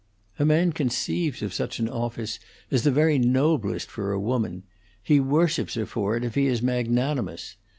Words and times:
A 0.39 0.45
man 0.45 0.71
conceives 0.71 1.43
of 1.43 1.53
such 1.53 1.77
an 1.77 1.87
office 1.87 2.39
as 2.71 2.81
the 2.81 2.89
very 2.89 3.19
noblest 3.19 3.91
for 3.91 4.11
a 4.11 4.19
woman; 4.19 4.63
he 5.03 5.19
worships 5.19 5.75
her 5.75 5.85
for 5.85 6.17
it 6.17 6.23
if 6.23 6.33
he 6.33 6.47
is 6.47 6.63
magnanimous. 6.63 7.55